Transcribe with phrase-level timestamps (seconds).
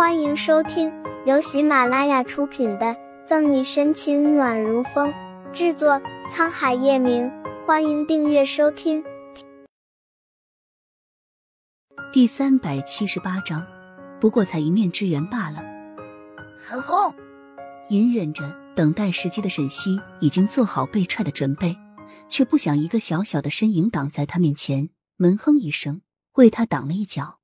[0.00, 0.90] 欢迎收听
[1.26, 2.86] 由喜马拉雅出品的
[3.26, 5.12] 《赠你深情暖如风》，
[5.52, 7.30] 制作沧海夜明。
[7.66, 9.04] 欢迎订阅收听。
[12.10, 13.66] 第三百七十八章，
[14.18, 15.62] 不过才一面之缘罢了。
[16.58, 17.14] 很红，
[17.90, 21.76] 隐忍着等待时机的沈西已经做好被踹的准备，
[22.26, 26.00] 却不想一个小小的身影挡在他面前，闷哼一声，
[26.36, 27.40] 为他挡了一脚。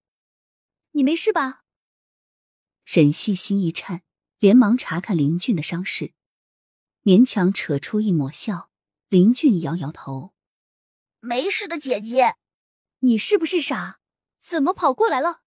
[0.92, 1.65] 你没事吧？
[2.86, 4.02] 沈西心一颤，
[4.38, 6.14] 连忙查看林俊的伤势，
[7.02, 8.70] 勉强扯出一抹笑。
[9.08, 10.32] 林俊摇摇头
[11.18, 12.36] ：“没事的，姐姐。
[13.00, 13.98] 你是不是傻？
[14.40, 15.42] 怎么跑过来了？”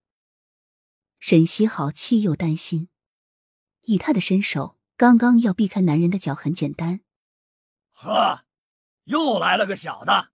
[1.18, 2.88] 沈西好气又担心，
[3.84, 7.00] 以他的身手，刚刚要避开男人的脚很简单。
[7.92, 8.44] 呵，
[9.04, 10.30] 又来了个小的，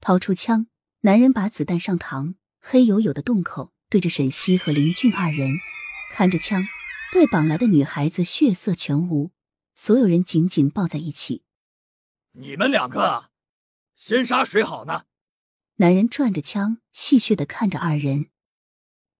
[0.00, 0.68] 掏出枪，
[1.00, 5.50] 男人把子弹上膛，黑黝黝的洞口对着沈西和林俊二人。
[6.18, 6.66] 看着枪，
[7.12, 9.32] 被绑来的女孩子血色全无，
[9.74, 11.44] 所有人紧紧抱在一起。
[12.32, 13.30] 你们两个，
[13.96, 15.04] 先杀谁好呢？
[15.74, 18.30] 男人转着枪，戏谑的看着二人。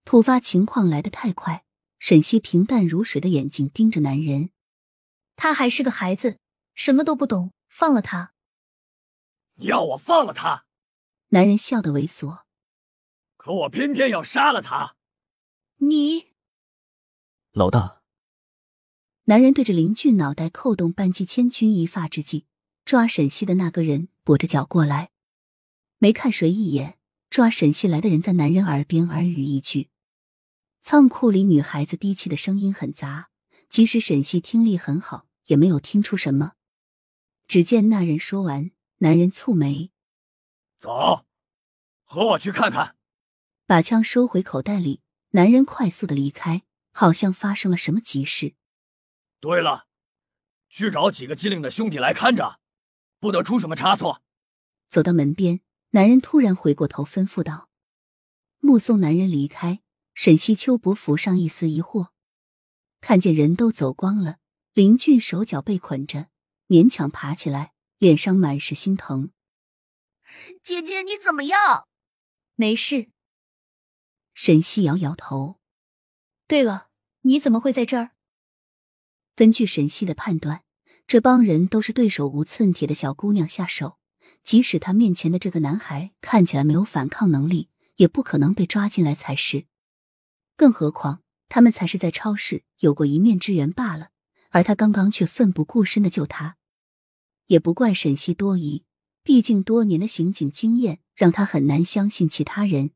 [0.05, 1.65] 突发情况来得太快，
[1.99, 4.49] 沈西平淡如水的眼睛盯着男人。
[5.35, 6.39] 他还是个孩子，
[6.73, 8.33] 什么都不懂，放了他。
[9.57, 10.65] 你要我放了他？
[11.27, 12.45] 男人笑得猥琐。
[13.35, 14.95] 可我偏偏要杀了他。
[15.75, 16.26] 你。
[17.57, 18.03] 老大，
[19.23, 22.45] 男人对着邻居脑袋扣动扳机，千钧一发之际，
[22.85, 25.09] 抓沈西的那个人跛着脚过来，
[25.97, 26.99] 没看谁一眼，
[27.31, 29.89] 抓沈西来的人在男人耳边耳语一句。
[30.83, 33.31] 仓库里女孩子低气的声音很杂，
[33.67, 36.51] 即使沈西听力很好，也没有听出什么。
[37.47, 38.69] 只见那人说完，
[38.99, 39.89] 男人蹙眉
[40.77, 41.25] ：“走，
[42.03, 42.95] 和我去看看。”
[43.65, 46.61] 把枪收回口袋里，男人快速的离开。
[46.99, 48.55] 好像发生了什么急事。
[49.39, 49.85] 对了，
[50.67, 52.59] 去找几个机灵的兄弟来看着，
[53.19, 54.23] 不得出什么差错。
[54.89, 57.69] 走到门边，男人突然回过头吩咐道
[58.57, 59.83] ：“目送男人离开，
[60.15, 62.09] 沈西秋伯浮上一丝疑惑。
[62.99, 64.39] 看见人都走光了，
[64.73, 66.29] 林俊手脚被捆着，
[66.67, 69.29] 勉强爬起来，脸上满是心疼。
[70.63, 71.87] 姐姐，你怎么样？
[72.55, 73.11] 没事。
[74.33, 75.59] 沈西摇摇头。
[76.47, 76.86] 对了。
[77.27, 78.11] 你怎么会在这儿？
[79.35, 80.63] 根据沈西的判断，
[81.05, 83.97] 这帮人都是对手无寸铁的小姑娘下手。
[84.43, 87.67] 即使他面前的这个男孩看起来没有反抗能力，
[87.97, 89.65] 也不可能被抓进来才是。
[90.55, 94.11] 更何况他们才是在超市有过一面之缘罢了，
[94.51, 96.55] 而他刚刚却奋不顾身的救他。
[97.47, 98.85] 也不怪沈西多疑，
[99.21, 102.91] 毕竟多年的刑警经验让他很难相信其他人。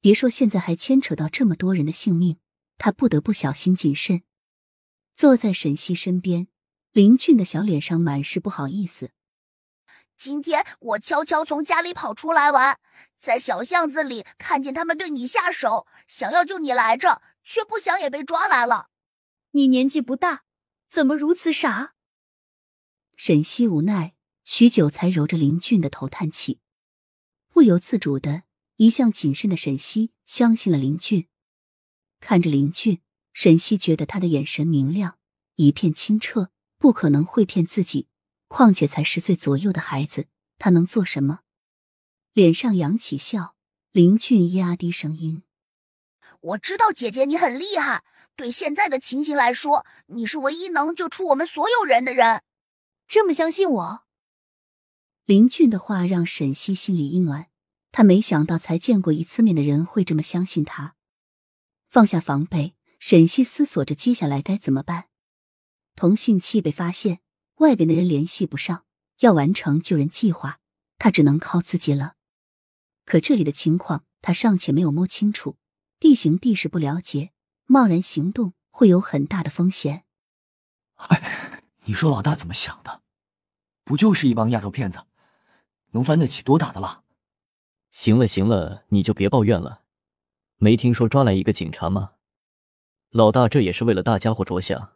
[0.00, 2.38] 别说现在还牵扯到这么多人的性命。
[2.78, 4.22] 他不得不小心谨慎。
[5.14, 6.48] 坐在沈西身边，
[6.92, 9.12] 林俊的小脸上满是不好意思。
[10.16, 12.78] 今天我悄悄从家里跑出来玩，
[13.18, 18.88] 在小巷子里看见他们对你下手，想要救你来着，却不想也被抓来了。
[19.50, 20.44] 你年纪不大，
[20.88, 21.94] 怎么如此傻？
[23.14, 24.14] 沈西无奈，
[24.44, 26.60] 许久才揉着林俊的头叹气，
[27.48, 28.44] 不由自主的，
[28.76, 31.28] 一向谨慎的沈西相信了林俊。
[32.28, 33.00] 看着林俊，
[33.32, 35.16] 沈西觉得他的眼神明亮，
[35.54, 38.08] 一片清澈，不可能会骗自己。
[38.48, 40.26] 况且才十岁左右的孩子，
[40.58, 41.42] 他能做什么？
[42.32, 43.54] 脸上扬起笑，
[43.92, 45.44] 林俊压低声音
[46.42, 48.02] ：“我知道姐姐你很厉害，
[48.34, 52.42] 对现在的情形来说，你是唯一能救出我们所有人的人。
[53.06, 54.02] 这么相信我？”
[55.26, 57.46] 林俊的话让沈西心里一暖，
[57.92, 60.95] 他没想到才见过一次面的人会这么相信他。
[61.96, 65.06] 放下防备，沈西思索着接下来该怎么办。
[65.94, 67.20] 同信器被发现，
[67.54, 68.84] 外边的人联系不上，
[69.20, 70.60] 要完成救人计划，
[70.98, 72.16] 他只能靠自己了。
[73.06, 75.56] 可这里的情况他尚且没有摸清楚，
[75.98, 77.30] 地形地势不了解，
[77.64, 80.04] 贸然行动会有很大的风险。
[80.96, 83.00] 哎，你说老大怎么想的？
[83.84, 85.02] 不就是一帮丫头片子，
[85.92, 87.04] 能翻得起多大的浪？
[87.90, 89.84] 行了行了，你就别抱怨了。
[90.58, 92.12] 没听说抓来一个警察吗？
[93.10, 94.92] 老大，这也是为了大家伙着想。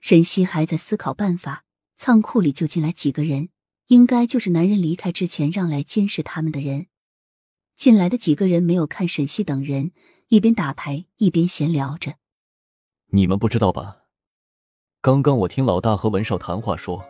[0.00, 1.64] 沈西还在思考办法。
[1.94, 3.50] 仓库里就进来几个人，
[3.86, 6.88] 应该就是男人离开之前让来监视他们的人。
[7.76, 9.92] 进来的几个人没有看沈西等人，
[10.26, 12.14] 一边打牌一边闲聊着。
[13.12, 13.98] 你们不知道吧？
[15.00, 17.00] 刚刚我听老大和文少谈话，说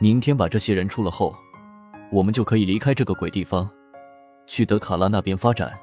[0.00, 1.34] 明天把这些人出了后，
[2.10, 3.70] 我们就可以离开这个鬼地方，
[4.46, 5.78] 去德卡拉那边发展。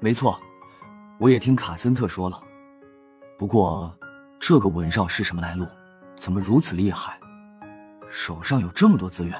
[0.00, 0.38] 没错，
[1.18, 2.40] 我也听卡森特说了。
[3.38, 3.96] 不过，
[4.38, 5.66] 这个文少是什么来路？
[6.16, 7.18] 怎么如此厉害？
[8.08, 9.34] 手上有这么多资源？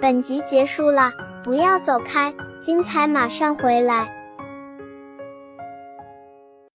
[0.00, 1.12] 本集结束了，
[1.44, 4.15] 不要走开，精彩马上回来。